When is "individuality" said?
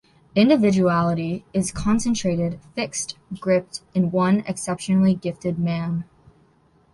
0.35-1.45